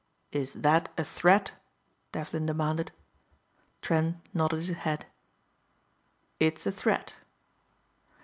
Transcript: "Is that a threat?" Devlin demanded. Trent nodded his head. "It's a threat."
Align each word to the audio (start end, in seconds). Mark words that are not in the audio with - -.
"Is 0.31 0.53
that 0.53 0.91
a 0.97 1.03
threat?" 1.03 1.51
Devlin 2.11 2.47
demanded. 2.47 2.91
Trent 3.83 4.17
nodded 4.33 4.61
his 4.65 4.69
head. 4.77 5.05
"It's 6.39 6.65
a 6.65 6.71
threat." 6.71 7.17